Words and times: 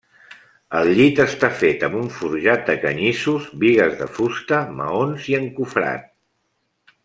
El 0.77 0.87
llit 0.99 1.19
està 1.25 1.49
fet 1.59 1.85
amb 1.87 1.97
un 1.99 2.09
forjat 2.15 2.65
de 2.71 2.77
canyissos, 2.85 3.47
bigues 3.67 3.95
de 4.03 4.11
fusta, 4.17 4.63
maons 4.81 5.29
i 5.35 5.39
encofrat. 5.45 6.11